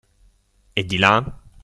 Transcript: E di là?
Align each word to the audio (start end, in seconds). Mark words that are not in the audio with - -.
E 0.75 0.81
di 0.89 0.97
là? 0.97 1.13